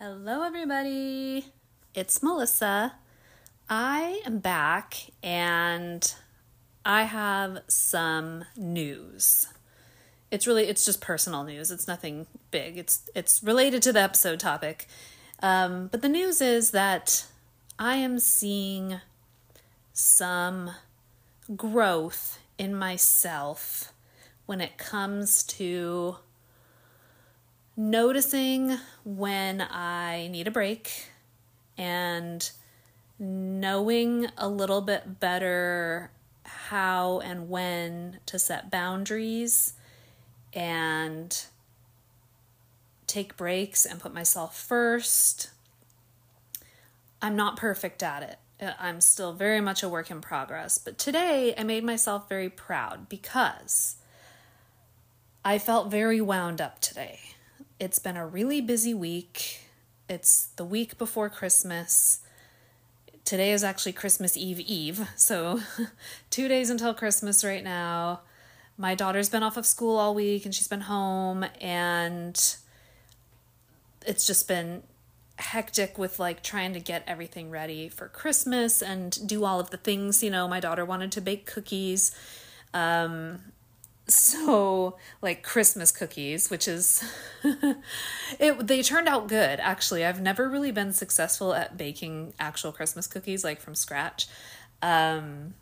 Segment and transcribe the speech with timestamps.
[0.00, 1.46] Hello, everybody.
[1.92, 2.94] It's Melissa.
[3.68, 6.14] I am back and
[6.84, 9.48] I have some news.
[10.30, 11.72] It's really it's just personal news.
[11.72, 12.78] It's nothing big.
[12.78, 14.86] It's it's related to the episode topic.
[15.42, 17.26] Um, but the news is that
[17.76, 19.00] I am seeing
[19.92, 20.70] some
[21.56, 23.92] growth in myself
[24.46, 26.18] when it comes to
[27.78, 31.06] noticing when I need a break
[31.78, 32.50] and
[33.20, 36.10] knowing a little bit better
[36.44, 39.74] how and when to set boundaries
[40.52, 41.44] and
[43.06, 45.50] take breaks and put myself first.
[47.22, 48.74] I'm not perfect at it.
[48.80, 50.78] I'm still very much a work in progress.
[50.78, 53.96] But today I made myself very proud because
[55.44, 57.20] I felt very wound up today.
[57.80, 59.60] It's been a really busy week.
[60.08, 62.20] It's the week before Christmas.
[63.24, 65.60] Today is actually Christmas Eve Eve, so
[66.30, 68.22] two days until Christmas right now.
[68.76, 72.56] My daughter's been off of school all week and she's been home, and
[74.04, 74.82] it's just been
[75.36, 79.76] hectic with like trying to get everything ready for Christmas and do all of the
[79.76, 80.20] things.
[80.20, 82.10] You know, my daughter wanted to bake cookies.
[82.74, 83.52] Um,
[84.10, 87.04] so like christmas cookies which is
[88.38, 90.04] it they turned out good actually.
[90.04, 94.26] I've never really been successful at baking actual christmas cookies like from scratch.
[94.82, 95.54] Um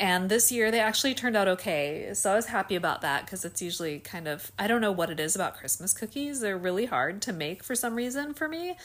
[0.00, 2.10] and this year they actually turned out okay.
[2.14, 5.10] So i was happy about that because it's usually kind of i don't know what
[5.10, 6.40] it is about christmas cookies.
[6.40, 8.76] They're really hard to make for some reason for me.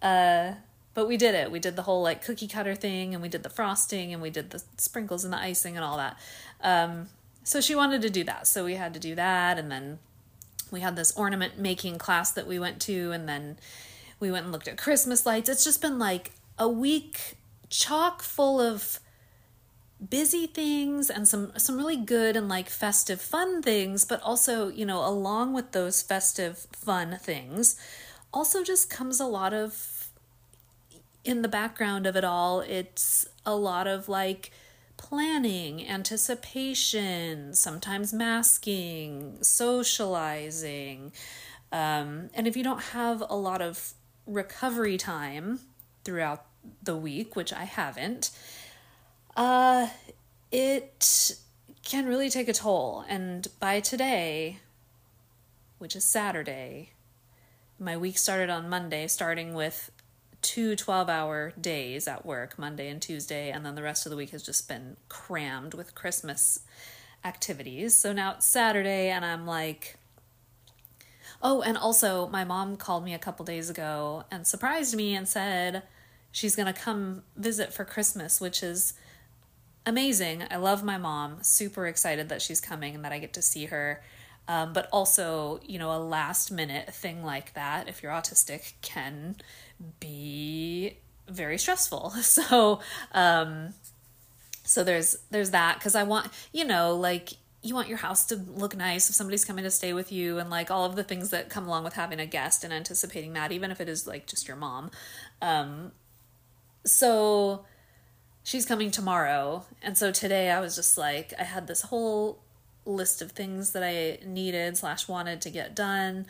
[0.00, 0.54] Uh
[0.94, 1.50] but we did it.
[1.50, 4.28] We did the whole like cookie cutter thing and we did the frosting and we
[4.28, 6.18] did the sprinkles and the icing and all that.
[6.62, 7.08] Um
[7.44, 8.46] so she wanted to do that.
[8.46, 9.58] So we had to do that.
[9.58, 9.98] And then
[10.70, 13.12] we had this ornament making class that we went to.
[13.12, 13.58] And then
[14.20, 15.48] we went and looked at Christmas lights.
[15.48, 17.36] It's just been like a week
[17.68, 19.00] chock full of
[20.10, 24.84] busy things and some some really good and like festive fun things but also you
[24.84, 27.76] know along with those festive fun things
[28.32, 30.10] also just comes a lot of
[31.24, 34.50] in the background of it all it's a lot of like
[35.02, 41.12] planning, anticipation, sometimes masking, socializing.
[41.72, 43.94] Um, and if you don't have a lot of
[44.26, 45.58] recovery time
[46.04, 46.46] throughout
[46.82, 48.30] the week, which I haven't,
[49.36, 49.88] uh,
[50.52, 51.32] it
[51.84, 53.04] can really take a toll.
[53.08, 54.60] And by today,
[55.78, 56.90] which is Saturday,
[57.76, 59.90] my week started on Monday, starting with
[60.42, 64.16] two 12 hour days at work, Monday and Tuesday, and then the rest of the
[64.16, 66.60] week has just been crammed with Christmas
[67.24, 67.96] activities.
[67.96, 69.96] So now it's Saturday, and I'm like,
[71.42, 75.28] oh, and also my mom called me a couple days ago and surprised me and
[75.28, 75.82] said
[76.30, 78.94] she's going to come visit for Christmas, which is
[79.84, 80.44] amazing.
[80.50, 83.66] I love my mom, super excited that she's coming and that I get to see
[83.66, 84.02] her.
[84.48, 89.36] Um, but also, you know, a last minute thing like that, if you're autistic, can
[90.00, 90.98] be
[91.28, 92.14] very stressful.
[92.22, 92.80] So,
[93.12, 93.74] um,
[94.64, 98.36] so there's there's that because I want you know like you want your house to
[98.36, 101.30] look nice if somebody's coming to stay with you and like all of the things
[101.30, 104.26] that come along with having a guest and anticipating that even if it is like
[104.26, 104.90] just your mom
[105.40, 105.92] um
[106.84, 107.64] so
[108.42, 112.42] she's coming tomorrow and so today i was just like i had this whole
[112.84, 116.26] list of things that i needed slash wanted to get done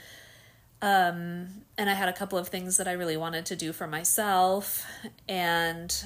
[0.83, 1.49] um,
[1.79, 4.85] and I had a couple of things that I really wanted to do for myself.
[5.29, 6.05] And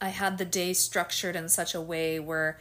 [0.00, 2.58] I had the day structured in such a way where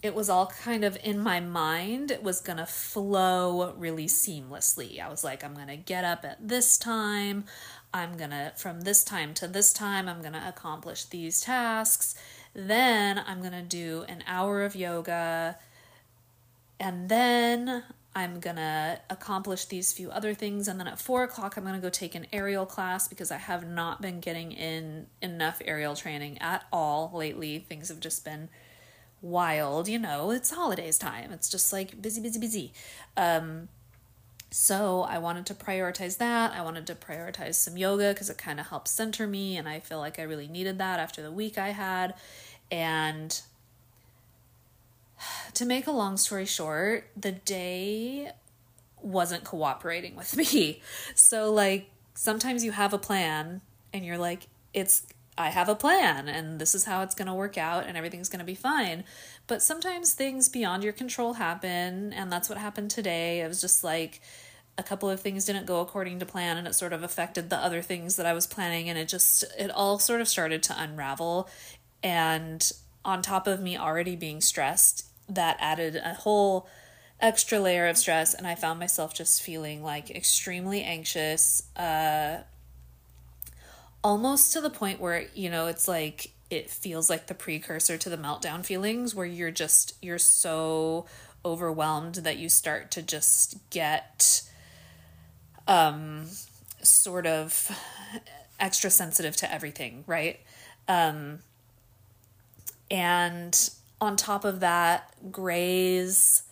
[0.00, 2.12] it was all kind of in my mind.
[2.12, 5.00] It was going to flow really seamlessly.
[5.00, 7.44] I was like, I'm going to get up at this time.
[7.92, 12.14] I'm gonna, from this time to this time, I'm gonna accomplish these tasks.
[12.54, 15.56] Then I'm gonna do an hour of yoga.
[16.78, 17.84] And then
[18.18, 20.66] I'm gonna accomplish these few other things.
[20.66, 23.64] And then at four o'clock, I'm gonna go take an aerial class because I have
[23.64, 27.60] not been getting in enough aerial training at all lately.
[27.60, 28.48] Things have just been
[29.22, 29.86] wild.
[29.86, 31.30] You know, it's holidays time.
[31.30, 32.72] It's just like busy, busy, busy.
[33.16, 33.68] Um,
[34.50, 36.52] so I wanted to prioritize that.
[36.52, 39.78] I wanted to prioritize some yoga because it kind of helps center me, and I
[39.78, 42.14] feel like I really needed that after the week I had.
[42.68, 43.40] And
[45.54, 48.30] to make a long story short, the day
[49.00, 50.82] wasn't cooperating with me.
[51.14, 53.60] So, like, sometimes you have a plan
[53.92, 55.06] and you're like, it's
[55.36, 58.28] I have a plan and this is how it's going to work out and everything's
[58.28, 59.04] going to be fine.
[59.46, 63.40] But sometimes things beyond your control happen, and that's what happened today.
[63.40, 64.20] It was just like
[64.76, 67.56] a couple of things didn't go according to plan and it sort of affected the
[67.56, 70.80] other things that I was planning and it just it all sort of started to
[70.80, 71.48] unravel
[72.00, 72.70] and
[73.04, 76.68] on top of me already being stressed that added a whole
[77.20, 82.38] extra layer of stress and I found myself just feeling like extremely anxious uh
[84.04, 88.08] almost to the point where you know it's like it feels like the precursor to
[88.08, 91.06] the meltdown feelings where you're just you're so
[91.44, 94.42] overwhelmed that you start to just get
[95.66, 96.26] um
[96.82, 97.70] sort of
[98.60, 100.40] extra sensitive to everything right?
[100.86, 101.40] Um
[102.90, 106.44] and on top of that gray's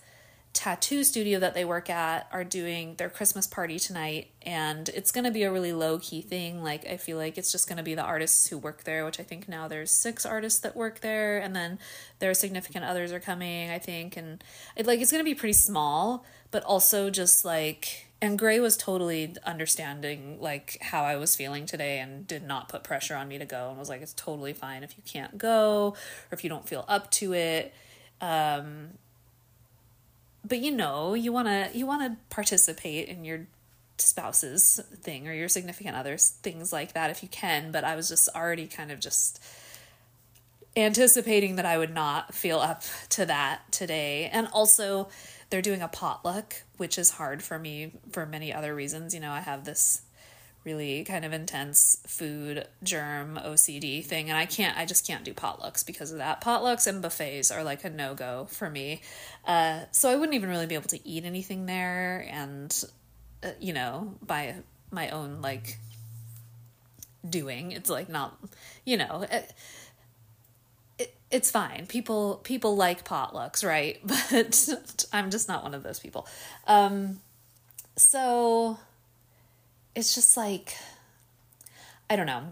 [0.56, 5.31] tattoo studio that they work at are doing their Christmas party tonight and it's to
[5.31, 6.62] be a really low key thing.
[6.62, 9.22] Like I feel like it's just to be the artists who work there which I
[9.22, 11.78] think now there's six artists that work there and then
[12.20, 14.43] their significant others are coming I think and
[14.76, 19.35] it like it's to be pretty small but also just like and Gray was totally
[19.45, 23.45] understanding like how I was feeling today and did not put pressure on me to
[23.45, 26.67] go and was like it's totally fine if you can't go or if you don't
[26.67, 27.75] feel up to it.
[28.21, 28.91] Um
[30.45, 33.47] but you know you want to you want to participate in your
[33.99, 38.11] spouse's thing or your significant other's things like that if you can but i was
[38.11, 39.43] just already kind of just
[40.77, 44.29] anticipating that i would not feel up to that today.
[44.33, 45.09] And also
[45.50, 49.32] they're doing a potluck which is hard for me for many other reasons you know
[49.32, 50.02] i have this
[50.66, 55.32] really kind of intense food germ OCD thing and I can't I just can't do
[55.32, 56.43] potlucks because of that.
[56.43, 59.00] Potlucks and buffets are like a no-go for me.
[59.46, 62.84] Uh, so I wouldn't even really be able to eat anything there and
[63.44, 64.56] uh, you know, by
[64.90, 65.78] my own like
[67.28, 67.70] doing.
[67.70, 68.37] It's like not,
[68.84, 69.52] you know, it, it,
[71.31, 71.87] it's fine.
[71.87, 74.00] People people like potlucks, right?
[74.06, 76.26] But I'm just not one of those people.
[76.67, 77.20] Um
[77.96, 78.78] so
[79.94, 80.76] it's just like
[82.08, 82.44] I don't know.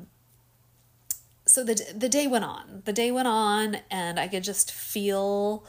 [1.46, 2.82] So the the day went on.
[2.84, 5.64] The day went on and I could just feel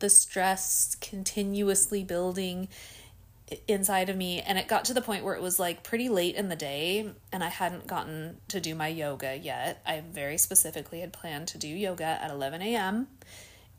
[0.00, 2.68] the stress continuously building
[3.66, 6.34] inside of me and it got to the point where it was like pretty late
[6.34, 9.82] in the day and I hadn't gotten to do my yoga yet.
[9.86, 13.08] I very specifically had planned to do yoga at 11 a.m.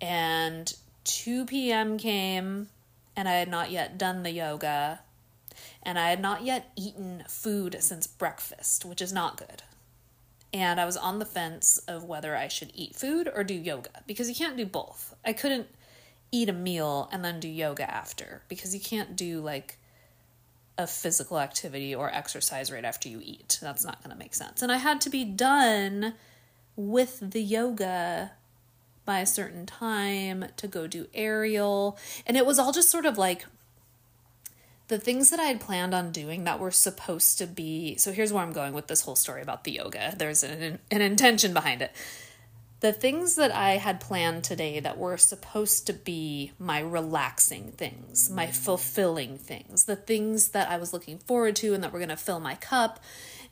[0.01, 0.74] and
[1.04, 1.98] 2 p.m.
[1.98, 2.69] came
[3.16, 5.01] and I had not yet done the yoga
[5.83, 9.63] and I had not yet eaten food since breakfast, which is not good.
[10.51, 13.92] And I was on the fence of whether I should eat food or do yoga
[14.07, 15.14] because you can't do both.
[15.23, 15.68] I couldn't
[16.31, 19.78] eat a meal and then do yoga after because you can't do like
[20.78, 23.59] a physical activity or exercise right after you eat.
[23.62, 24.62] That's not going to make sense.
[24.62, 26.14] And I had to be done
[26.76, 28.31] with the yoga
[29.06, 31.98] by a certain time to go do aerial.
[32.26, 33.45] And it was all just sort of like
[34.88, 38.31] the things that I had planned on doing that were supposed to be so here's
[38.31, 40.16] where I'm going with this whole story about the yoga.
[40.18, 41.92] There's an, an intention behind it.
[42.81, 48.30] The things that I had planned today that were supposed to be my relaxing things,
[48.30, 48.56] my mm.
[48.56, 52.18] fulfilling things, the things that I was looking forward to and that were going to
[52.18, 53.02] fill my cup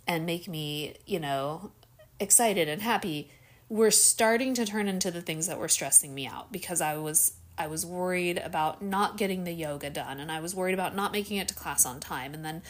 [0.07, 1.71] and make me, you know,
[2.19, 3.29] excited and happy
[3.69, 7.33] were starting to turn into the things that were stressing me out because I was
[7.57, 11.11] I was worried about not getting the yoga done and I was worried about not
[11.11, 12.35] making it to class on time.
[12.35, 12.61] And then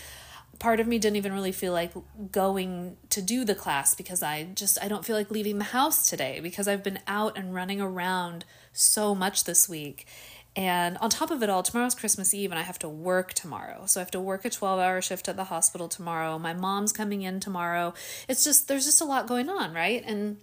[0.59, 1.91] part of me didn't even really feel like
[2.31, 6.09] going to do the class because I just I don't feel like leaving the house
[6.09, 10.07] today because I've been out and running around so much this week.
[10.55, 13.85] And on top of it all, tomorrow's Christmas Eve and I have to work tomorrow.
[13.85, 16.39] So I have to work a 12-hour shift at the hospital tomorrow.
[16.39, 17.93] My mom's coming in tomorrow.
[18.27, 20.03] It's just there's just a lot going on, right?
[20.03, 20.37] And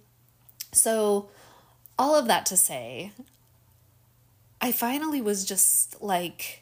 [0.71, 1.29] so
[1.99, 3.11] all of that to say,
[4.61, 6.61] I finally was just like,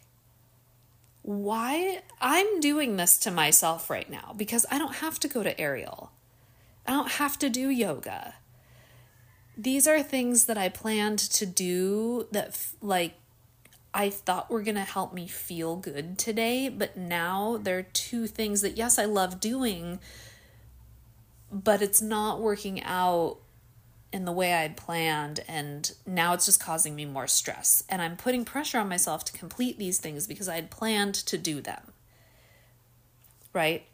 [1.24, 5.60] why I'm doing this to myself right now because I don't have to go to
[5.60, 6.12] aerial.
[6.86, 8.36] I don't have to do yoga.
[9.58, 13.16] These are things that I planned to do that, like,
[13.94, 18.62] I thought were going to help me feel good today, but now they're two things
[18.62, 20.00] that, yes, I love doing,
[21.52, 23.38] but it's not working out
[24.14, 27.84] in the way I'd planned, and now it's just causing me more stress.
[27.90, 31.38] And I'm putting pressure on myself to complete these things because I had planned to
[31.38, 31.92] do them.
[33.52, 33.88] Right?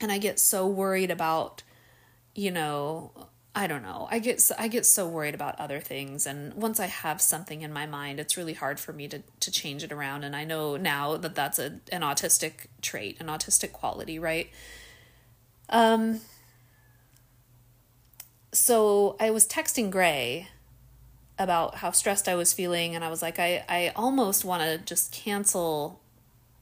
[0.00, 1.64] And I get so worried about,
[2.34, 3.10] you know,
[3.54, 4.06] I don't know.
[4.10, 7.72] I get I get so worried about other things and once I have something in
[7.72, 10.76] my mind, it's really hard for me to to change it around and I know
[10.76, 14.48] now that that's a an autistic trait, an autistic quality, right?
[15.68, 16.20] Um
[18.52, 20.48] so I was texting Gray
[21.38, 24.78] about how stressed I was feeling, and I was like, I, I almost want to
[24.78, 26.00] just cancel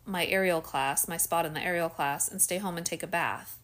[0.04, 3.08] my aerial class, my spot in the aerial class, and stay home and take a
[3.08, 3.58] bath.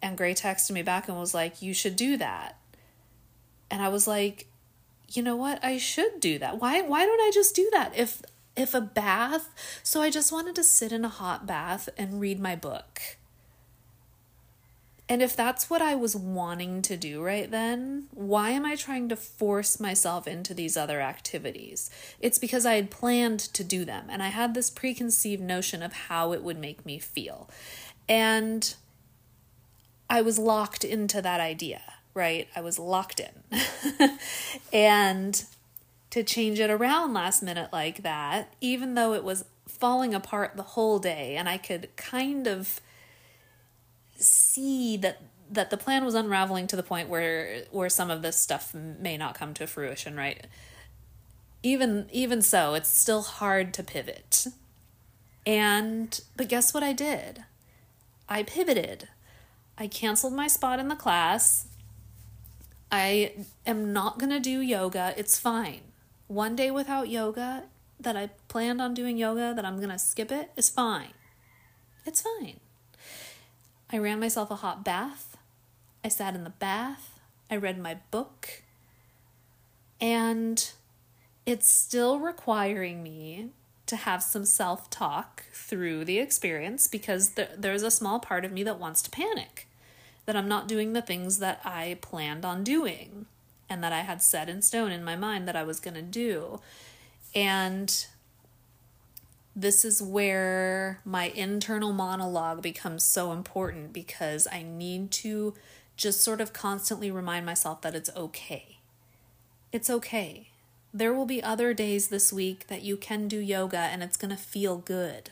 [0.00, 2.58] And Gray texted me back and was like, You should do that.
[3.70, 4.46] And I was like,
[5.12, 5.64] you know what?
[5.64, 6.60] I should do that.
[6.60, 7.96] Why why don't I just do that?
[7.96, 8.22] If
[8.56, 12.38] if a bath, so I just wanted to sit in a hot bath and read
[12.40, 13.00] my book
[15.14, 19.08] and if that's what I was wanting to do right then, why am I trying
[19.10, 21.88] to force myself into these other activities?
[22.18, 25.92] It's because I had planned to do them and I had this preconceived notion of
[25.92, 27.48] how it would make me feel.
[28.08, 28.74] And
[30.10, 32.48] I was locked into that idea, right?
[32.56, 34.18] I was locked in.
[34.72, 35.44] and
[36.10, 40.64] to change it around last minute like that, even though it was falling apart the
[40.64, 42.80] whole day and I could kind of
[44.16, 48.36] see that that the plan was unraveling to the point where where some of this
[48.36, 50.46] stuff may not come to fruition right?
[51.62, 54.46] Even even so it's still hard to pivot.
[55.46, 57.44] And but guess what i did?
[58.28, 59.08] I pivoted.
[59.76, 61.66] I canceled my spot in the class.
[62.90, 63.32] I
[63.66, 65.14] am not going to do yoga.
[65.16, 65.80] It's fine.
[66.28, 67.64] One day without yoga
[68.00, 71.12] that i planned on doing yoga that i'm going to skip it is fine.
[72.06, 72.60] It's fine
[73.94, 75.36] I ran myself a hot bath.
[76.02, 77.20] I sat in the bath.
[77.48, 78.62] I read my book.
[80.00, 80.68] And
[81.46, 83.50] it's still requiring me
[83.86, 88.50] to have some self talk through the experience because there, there's a small part of
[88.50, 89.68] me that wants to panic
[90.26, 93.26] that I'm not doing the things that I planned on doing
[93.70, 96.02] and that I had set in stone in my mind that I was going to
[96.02, 96.60] do.
[97.32, 98.06] And
[99.56, 105.54] this is where my internal monologue becomes so important because I need to
[105.96, 108.78] just sort of constantly remind myself that it's okay.
[109.70, 110.48] It's okay.
[110.92, 114.30] There will be other days this week that you can do yoga and it's going
[114.34, 115.30] to feel good.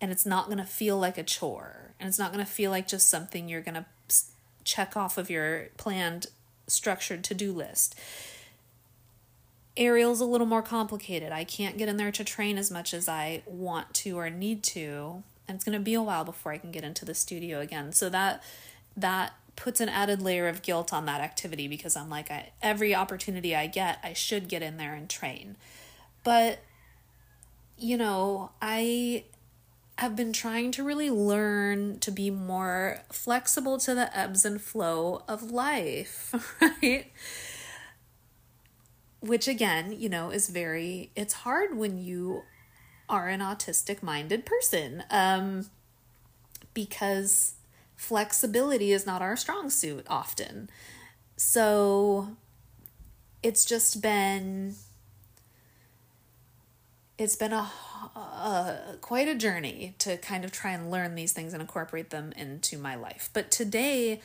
[0.00, 1.94] And it's not going to feel like a chore.
[2.00, 3.86] And it's not going to feel like just something you're going to
[4.64, 6.26] check off of your planned,
[6.66, 7.94] structured to do list
[9.76, 11.32] aerial's a little more complicated.
[11.32, 14.62] I can't get in there to train as much as I want to or need
[14.64, 17.60] to, and it's going to be a while before I can get into the studio
[17.60, 17.92] again.
[17.92, 18.42] So that
[18.96, 22.94] that puts an added layer of guilt on that activity because I'm like I, every
[22.94, 25.56] opportunity I get, I should get in there and train.
[26.24, 26.60] But
[27.78, 29.24] you know, I
[29.98, 35.22] have been trying to really learn to be more flexible to the ebbs and flow
[35.28, 37.06] of life, right?
[39.22, 42.42] Which again, you know, is very it's hard when you
[43.08, 45.66] are an autistic minded person um
[46.74, 47.54] because
[47.96, 50.68] flexibility is not our strong suit often.
[51.36, 52.36] So
[53.42, 54.74] it's just been
[57.18, 57.70] it's been a,
[58.16, 62.32] a, quite a journey to kind of try and learn these things and incorporate them
[62.36, 63.30] into my life.
[63.32, 64.20] But today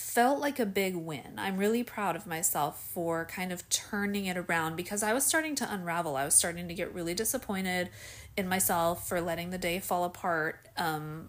[0.00, 1.34] felt like a big win.
[1.36, 5.54] I'm really proud of myself for kind of turning it around because I was starting
[5.56, 6.16] to unravel.
[6.16, 7.90] I was starting to get really disappointed
[8.36, 10.66] in myself for letting the day fall apart.
[10.76, 11.28] Um,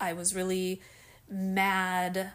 [0.00, 0.80] I was really
[1.28, 2.32] mad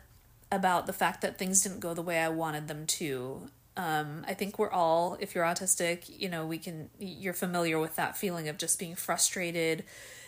[0.51, 3.49] about the fact that things didn't go the way I wanted them to.
[3.77, 7.95] Um, I think we're all, if you're autistic, you know, we can, you're familiar with
[7.95, 9.83] that feeling of just being frustrated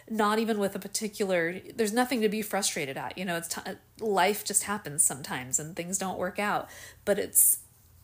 [0.09, 3.61] not even with a particular there's nothing to be frustrated at you know it's t-
[3.99, 6.69] life just happens sometimes and things don't work out
[7.03, 7.59] but it's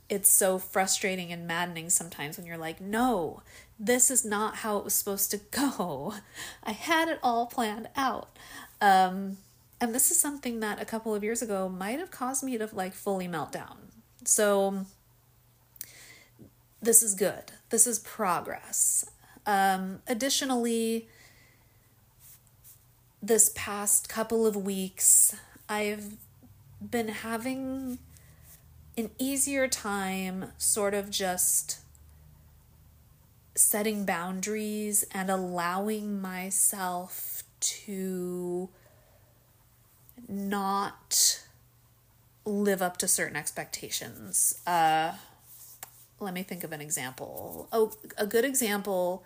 [0.10, 3.42] it's so frustrating and maddening sometimes when you're like no
[3.80, 6.14] this is not how it was supposed to go.
[6.64, 8.38] I had it all planned out.
[8.82, 9.38] Um
[9.82, 12.70] and this is something that a couple of years ago might have caused me to
[12.72, 13.78] like fully melt down.
[14.24, 14.86] So
[16.82, 17.52] this is good.
[17.70, 19.06] This is progress.
[19.46, 21.10] Um, additionally,
[23.24, 25.34] this past couple of weeks,
[25.70, 26.18] I've
[26.82, 28.00] been having
[28.98, 31.80] an easier time sort of just
[33.56, 38.68] setting boundaries and allowing myself to
[40.28, 41.42] not
[42.44, 44.60] live up to certain expectations.
[44.68, 45.14] Uh,
[46.20, 47.70] let me think of an example.
[47.72, 49.24] Oh, a good example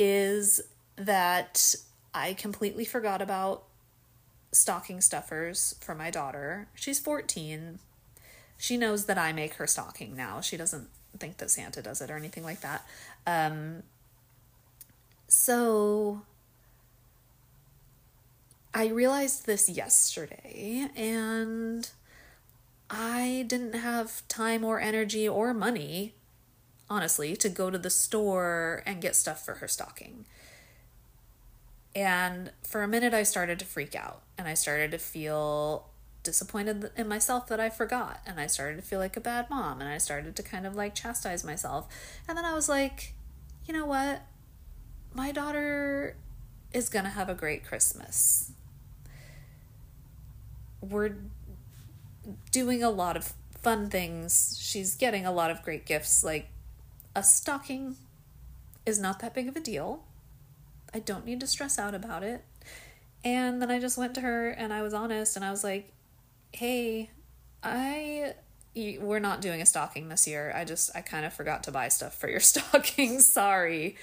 [0.00, 0.60] is
[0.96, 1.76] that
[2.14, 3.64] I completely forgot about
[4.52, 6.68] stocking stuffers for my daughter.
[6.74, 7.78] She's 14.
[8.58, 10.40] She knows that I make her stocking now.
[10.40, 10.88] She doesn't
[11.18, 12.84] think that Santa does it or anything like that.
[13.26, 13.82] Um,
[15.28, 16.22] so
[18.74, 21.88] I realized this yesterday and
[22.88, 26.14] I didn't have time or energy or money,
[26.88, 30.24] honestly, to go to the store and get stuff for her stocking.
[31.94, 35.88] And for a minute, I started to freak out and I started to feel
[36.22, 38.20] disappointed in myself that I forgot.
[38.26, 40.76] And I started to feel like a bad mom and I started to kind of
[40.76, 41.88] like chastise myself.
[42.28, 43.14] And then I was like,
[43.66, 44.22] you know what?
[45.14, 46.16] My daughter
[46.72, 48.52] is going to have a great Christmas.
[50.80, 51.16] We're
[52.52, 54.58] doing a lot of fun things.
[54.60, 56.22] She's getting a lot of great gifts.
[56.22, 56.48] Like
[57.14, 57.96] a stocking
[58.86, 60.04] is not that big of a deal.
[60.94, 62.44] I don't need to stress out about it.
[63.24, 65.92] And then I just went to her and I was honest and I was like,
[66.52, 67.10] "Hey,
[67.62, 68.34] I
[68.74, 70.52] we're not doing a stocking this year.
[70.54, 73.20] I just I kind of forgot to buy stuff for your stocking.
[73.20, 73.96] Sorry."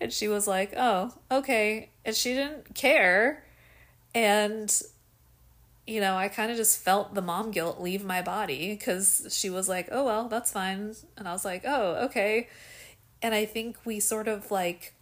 [0.00, 3.44] And she was like, "Oh, okay." And she didn't care.
[4.14, 4.72] And
[5.86, 9.48] you know, I kind of just felt the mom guilt leave my body because she
[9.48, 10.94] was like, oh, well, that's fine.
[11.16, 12.48] And I was like, oh, okay.
[13.22, 14.94] And I think we sort of like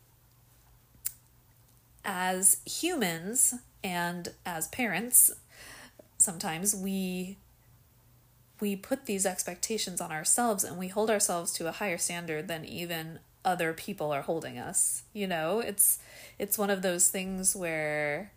[2.05, 5.31] as humans and as parents,
[6.19, 7.37] sometimes we
[8.61, 12.65] we put these expectations on ourselves and we hold ourselves to a higher standard than
[12.65, 15.03] even other people are holding us.
[15.13, 15.99] You know, it's
[16.39, 18.33] it's one of those things where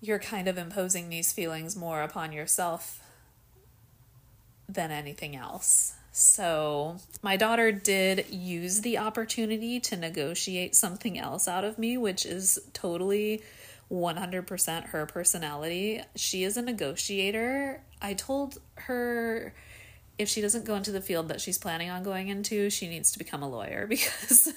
[0.00, 3.02] you're kind of imposing these feelings more upon yourself
[4.68, 5.94] than anything else.
[6.12, 12.26] So, my daughter did use the opportunity to negotiate something else out of me, which
[12.26, 13.42] is totally
[13.90, 16.02] 100% her personality.
[16.16, 17.82] She is a negotiator.
[18.02, 19.54] I told her
[20.18, 23.12] if she doesn't go into the field that she's planning on going into, she needs
[23.12, 24.52] to become a lawyer because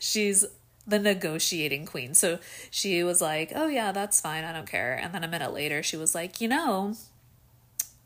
[0.00, 0.44] she's
[0.86, 2.14] the negotiating queen.
[2.14, 2.38] So
[2.70, 4.44] she was like, Oh, yeah, that's fine.
[4.44, 4.94] I don't care.
[4.94, 6.94] And then a minute later, she was like, You know,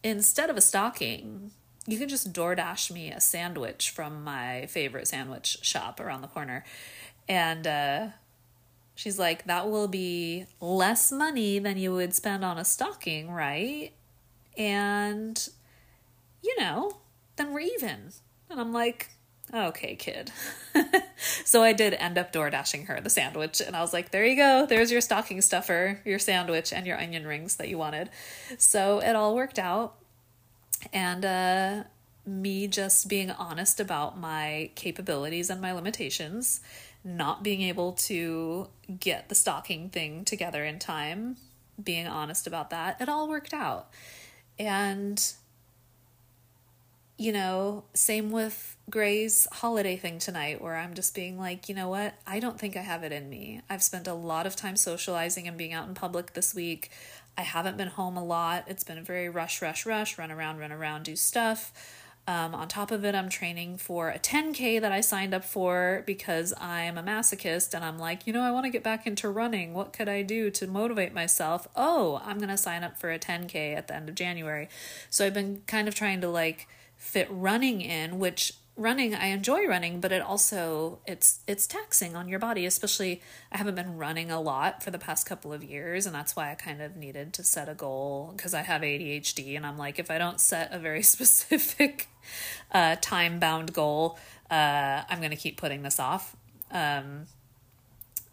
[0.03, 1.53] instead of a stocking,
[1.88, 6.62] you can just DoorDash me a sandwich from my favorite sandwich shop around the corner.
[7.27, 8.09] And uh,
[8.94, 13.92] she's like, that will be less money than you would spend on a stocking, right?
[14.59, 15.48] And,
[16.42, 16.98] you know,
[17.37, 18.12] then we're even.
[18.51, 19.09] And I'm like,
[19.55, 20.31] okay, kid.
[21.46, 24.27] so I did end up door dashing her the sandwich, and I was like, there
[24.27, 24.66] you go.
[24.66, 28.11] There's your stocking stuffer, your sandwich, and your onion rings that you wanted.
[28.59, 29.94] So it all worked out
[30.93, 31.85] and uh,
[32.27, 36.61] me just being honest about my capabilities and my limitations,
[37.05, 38.69] not being able to
[39.01, 41.37] get the stocking thing together in time,
[41.83, 43.88] being honest about that, it all worked out.
[44.59, 45.25] And,
[47.17, 51.88] you know, same with Gray's holiday thing tonight, where I'm just being like, you know
[51.88, 52.14] what?
[52.27, 53.61] I don't think I have it in me.
[53.71, 56.91] I've spent a lot of time socializing and being out in public this week.
[57.38, 58.64] I haven't been home a lot.
[58.66, 61.72] It's been a very rush, rush, rush, run around, run around, do stuff.
[62.27, 66.03] Um, on top of it, I'm training for a 10K that I signed up for
[66.05, 69.31] because I'm a masochist and I'm like, you know, I want to get back into
[69.31, 69.72] running.
[69.72, 71.68] What could I do to motivate myself?
[71.77, 74.68] Oh, I'm going to sign up for a 10K at the end of January.
[75.09, 79.67] So I've been kind of trying to like fit running in, which running i enjoy
[79.67, 84.31] running but it also it's it's taxing on your body especially i haven't been running
[84.31, 87.33] a lot for the past couple of years and that's why i kind of needed
[87.33, 90.73] to set a goal because i have adhd and i'm like if i don't set
[90.73, 92.07] a very specific
[92.73, 94.17] uh, time bound goal
[94.51, 96.37] uh, i'm going to keep putting this off
[96.71, 97.27] um,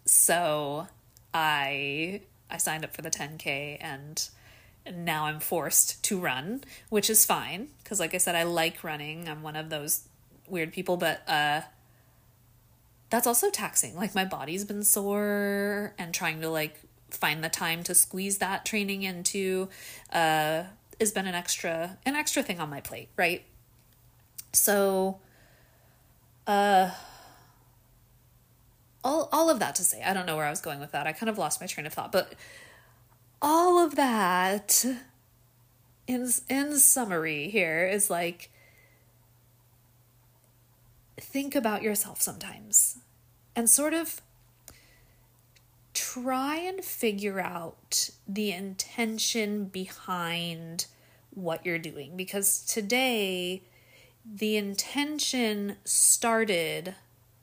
[0.05, 0.87] so
[1.33, 4.29] i i signed up for the 10k and
[4.93, 9.27] now I'm forced to run, which is fine because, like I said, I like running.
[9.27, 10.07] I'm one of those
[10.47, 11.61] weird people, but uh
[13.09, 13.95] that's also taxing.
[13.95, 16.79] Like my body's been sore and trying to like
[17.09, 19.69] find the time to squeeze that training into
[20.11, 20.63] uh
[20.99, 23.43] has been an extra an extra thing on my plate, right?
[24.53, 25.19] So
[26.47, 26.91] uh
[29.03, 31.05] all all of that to say, I don't know where I was going with that.
[31.07, 32.33] I kind of lost my train of thought, but
[33.41, 34.83] all of that
[36.07, 38.49] in in summary here is like
[41.17, 42.97] think about yourself sometimes
[43.55, 44.21] and sort of
[45.93, 50.85] try and figure out the intention behind
[51.31, 53.61] what you're doing because today
[54.25, 56.95] the intention started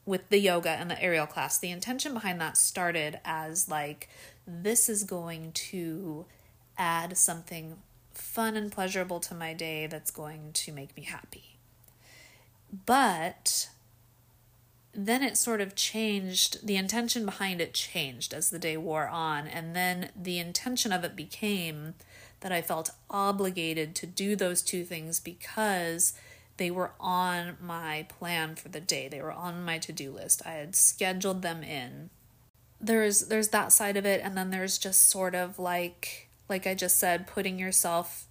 [0.05, 1.59] with the yoga and the aerial class.
[1.59, 4.09] The intention behind that started as like
[4.47, 6.27] this is going to
[6.77, 7.79] add something
[8.13, 11.52] fun and pleasurable to my day that's going to make me happy.
[12.73, 13.69] But
[14.95, 19.47] then it sort of changed, the intention behind it changed as the day wore on.
[19.47, 21.95] And then the intention of it became
[22.41, 26.15] that I felt obligated to do those two things because
[26.57, 29.09] they were on my plan for the day.
[29.09, 30.43] They were on my to-do list.
[30.45, 32.11] I had scheduled them in.
[32.81, 36.75] There's there's that side of it and then there's just sort of like like I
[36.75, 38.27] just said putting yourself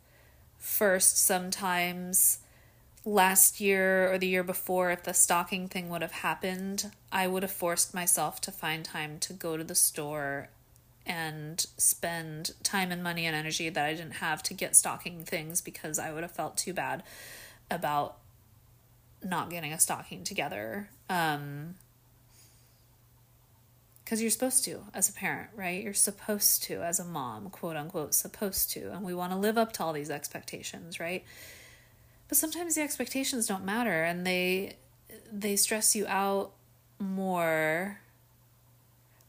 [0.58, 2.40] first sometimes
[3.04, 7.44] last year or the year before, if the stocking thing would have happened, I would
[7.44, 10.50] have forced myself to find time to go to the store
[11.06, 15.62] and spend time and money and energy that I didn't have to get stocking things
[15.62, 17.02] because I would have felt too bad
[17.72, 18.18] about
[19.24, 20.90] not getting a stocking together.
[21.10, 21.76] Um,
[24.04, 25.82] because you're supposed to as a parent, right?
[25.82, 28.92] You're supposed to as a mom, quote unquote, supposed to.
[28.92, 31.24] And we want to live up to all these expectations, right?
[32.32, 34.78] But sometimes the expectations don't matter and they
[35.30, 36.54] they stress you out
[36.98, 38.00] more.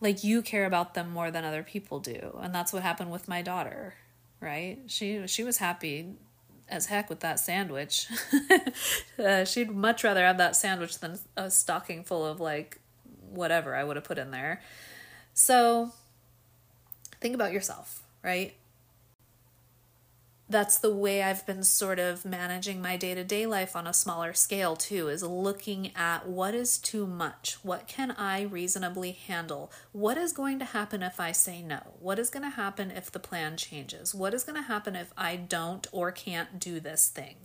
[0.00, 3.26] Like you care about them more than other people do and that's what happened with
[3.26, 3.94] my daughter
[4.40, 4.78] right?
[4.86, 6.14] She she was happy
[6.68, 8.06] as heck with that sandwich.
[9.18, 12.80] Uh, she'd much rather have that sandwich than a stocking full of like
[13.30, 14.60] whatever i would have put in there.
[15.34, 15.92] So
[17.20, 18.54] think about yourself right
[20.52, 23.94] that's the way I've been sort of managing my day to day life on a
[23.94, 27.56] smaller scale, too, is looking at what is too much?
[27.62, 29.72] What can I reasonably handle?
[29.92, 31.80] What is going to happen if I say no?
[31.98, 34.14] What is going to happen if the plan changes?
[34.14, 37.36] What is going to happen if I don't or can't do this thing?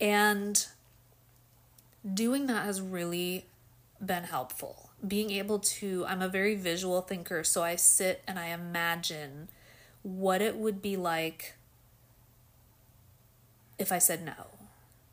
[0.00, 0.66] And
[2.12, 3.46] doing that has really
[4.04, 4.90] been helpful.
[5.06, 9.48] Being able to, I'm a very visual thinker, so I sit and I imagine
[10.02, 11.54] what it would be like
[13.78, 14.46] if I said no.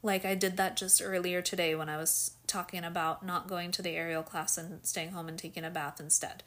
[0.02, 3.82] Like I did that just earlier today when I was talking about not going to
[3.82, 6.44] the aerial class and staying home and taking a bath instead.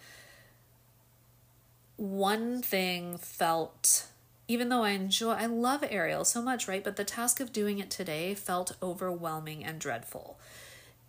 [1.96, 4.06] One thing felt
[4.46, 6.84] even though I enjoy I love aerial so much, right?
[6.84, 10.38] But the task of doing it today felt overwhelming and dreadful.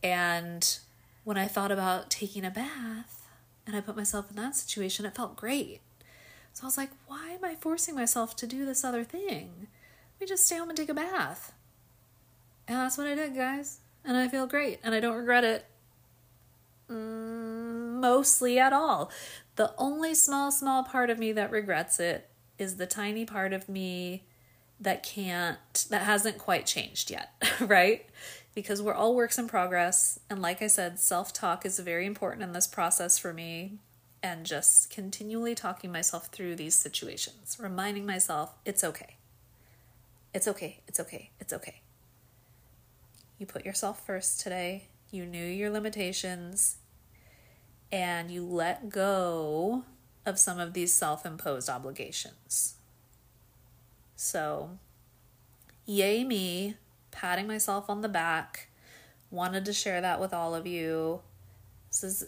[0.04, 0.78] And
[1.24, 3.28] when I thought about taking a bath
[3.68, 5.82] and I put myself in that situation, it felt great.
[6.54, 9.68] So I was like, why am I forcing myself to do this other thing?
[10.20, 11.54] We just stay home and take a bath.
[12.68, 13.80] And that's what I did, guys.
[14.06, 14.80] And I feel great.
[14.84, 15.66] And I don't regret it
[16.90, 19.12] mm, mostly at all.
[19.56, 23.70] The only small, small part of me that regrets it is the tiny part of
[23.70, 24.26] me
[24.80, 28.06] that can't, that hasn't quite changed yet, right?
[28.56, 30.20] Because we're all works in progress.
[30.30, 33.80] And like I said, self talk is very important in this process for me.
[34.22, 39.19] And just continually talking myself through these situations, reminding myself it's okay.
[40.34, 40.82] It's okay.
[40.88, 41.32] It's okay.
[41.40, 41.82] It's okay.
[43.38, 44.90] You put yourself first today.
[45.12, 46.78] You knew your limitations
[47.92, 49.84] and you let go
[50.26, 52.76] of some of these self imposed obligations.
[54.16, 54.78] So,
[55.86, 56.76] yay me,
[57.12, 58.68] patting myself on the back.
[59.32, 61.22] Wanted to share that with all of you.
[61.90, 62.26] This is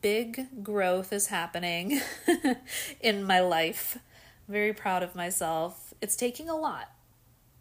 [0.00, 2.00] big growth is happening
[3.00, 3.98] in my life.
[4.48, 5.92] very proud of myself.
[6.00, 6.90] It's taking a lot.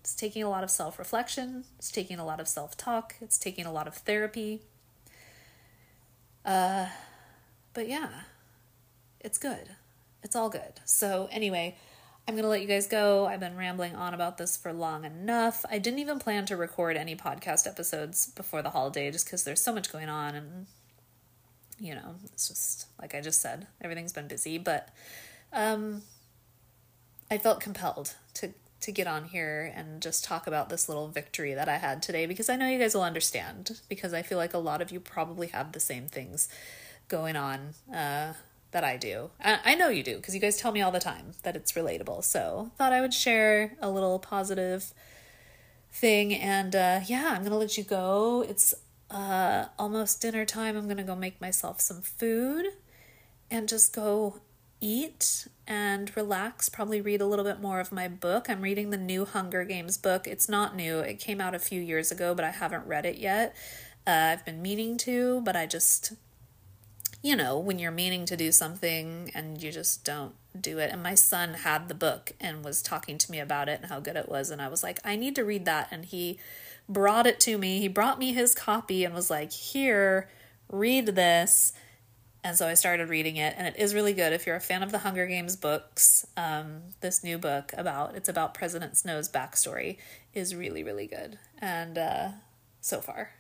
[0.08, 3.38] It's taking a lot of self reflection, it's taking a lot of self talk, it's
[3.38, 4.62] taking a lot of therapy.
[6.46, 6.86] Uh,
[7.74, 8.22] but yeah,
[9.20, 9.76] it's good.
[10.24, 10.80] It's all good.
[10.86, 11.76] So, anyway,
[12.26, 13.26] I'm going to let you guys go.
[13.26, 15.66] I've been rambling on about this for long enough.
[15.70, 19.60] I didn't even plan to record any podcast episodes before the holiday just because there's
[19.60, 20.68] so much going on and,
[21.82, 24.58] you know, it's just like I just said, everything's been busy.
[24.58, 24.88] But
[25.52, 26.04] um,
[27.30, 31.54] I felt compelled to to get on here and just talk about this little victory
[31.54, 34.54] that I had today because I know you guys will understand because I feel like
[34.54, 36.48] a lot of you probably have the same things
[37.08, 38.34] going on uh,
[38.72, 39.32] that I do.
[39.44, 41.72] I, I know you do because you guys tell me all the time that it's
[41.72, 42.24] relatable.
[42.24, 44.94] So thought I would share a little positive
[45.92, 48.46] thing and uh, yeah, I'm gonna let you go.
[48.48, 48.76] It's
[49.10, 50.78] uh, almost dinner time.
[50.78, 52.68] I'm to go make myself some food
[53.50, 54.42] and just go
[54.80, 58.50] eat and relax, probably read a little bit more of my book.
[58.50, 60.28] I'm reading the new Hunger Games book.
[60.28, 63.18] It's not new, it came out a few years ago, but I haven't read it
[63.18, 63.56] yet.
[64.06, 66.14] Uh, I've been meaning to, but I just,
[67.22, 70.92] you know, when you're meaning to do something and you just don't do it.
[70.92, 74.00] And my son had the book and was talking to me about it and how
[74.00, 74.50] good it was.
[74.50, 75.90] And I was like, I need to read that.
[75.92, 76.40] And he
[76.88, 77.80] brought it to me.
[77.80, 80.30] He brought me his copy and was like, Here,
[80.70, 81.74] read this.
[82.44, 84.32] And so I started reading it, and it is really good.
[84.32, 88.30] If you're a fan of the Hunger Games books, um, this new book about it's
[88.30, 89.98] about President Snow's backstory
[90.34, 91.40] is really, really good.
[91.60, 92.30] And uh,
[92.80, 93.32] so far,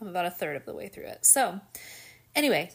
[0.00, 1.26] I'm about a third of the way through it.
[1.26, 1.60] So,
[2.34, 2.70] anyway,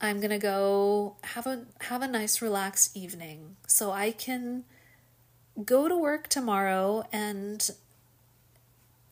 [0.00, 4.64] I'm gonna go have a have a nice relaxed evening so I can
[5.64, 7.70] go to work tomorrow and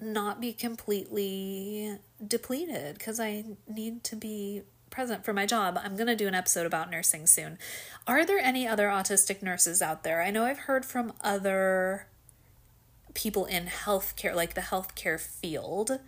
[0.00, 5.76] not be completely depleted because I need to be present for my job.
[5.82, 7.58] I'm going to do an episode about nursing soon.
[8.06, 10.22] Are there any other autistic nurses out there?
[10.22, 12.06] I know I've heard from other
[13.14, 15.98] people in healthcare, like the healthcare field,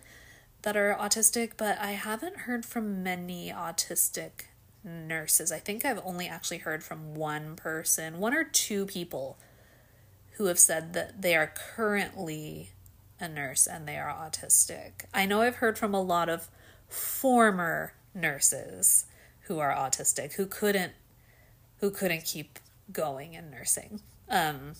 [0.61, 4.45] that are autistic, but I haven't heard from many autistic
[4.83, 5.51] nurses.
[5.51, 9.37] I think I've only actually heard from one person, one or two people
[10.33, 12.69] who have said that they are currently
[13.19, 15.05] a nurse and they are autistic.
[15.13, 16.49] I know I've heard from a lot of
[16.87, 19.05] former nurses
[19.41, 20.93] who are autistic who couldn't
[21.79, 22.57] who couldn't keep
[22.91, 23.99] going in nursing.
[24.29, 24.73] Um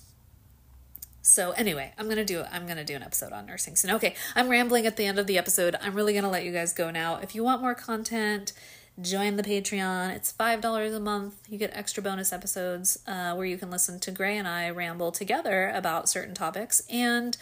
[1.21, 3.91] so anyway, I'm gonna do I'm gonna do an episode on nursing soon.
[3.91, 5.75] Okay, I'm rambling at the end of the episode.
[5.81, 7.17] I'm really gonna let you guys go now.
[7.17, 8.53] If you want more content,
[9.01, 10.15] join the Patreon.
[10.15, 11.35] It's five dollars a month.
[11.49, 15.11] You get extra bonus episodes uh, where you can listen to Gray and I ramble
[15.11, 17.35] together about certain topics, and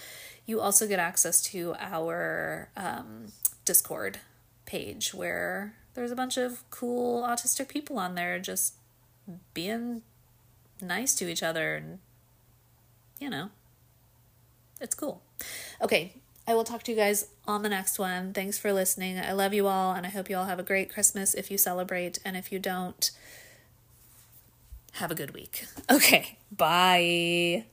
[0.46, 3.34] you also get access to our um,
[3.66, 4.20] Discord
[4.66, 8.76] page where there's a bunch of cool autistic people on there just
[9.54, 10.02] being
[10.82, 12.00] nice to each other and
[13.20, 13.50] you know
[14.82, 15.22] it's cool.
[15.82, 18.34] Okay i will talk to you guys on the next one.
[18.34, 19.18] Thanks for listening.
[19.20, 21.58] I love you all and i hope you all have a great christmas if you
[21.58, 23.12] celebrate and if you don't
[24.94, 25.66] have a good week.
[25.90, 27.66] Okay bye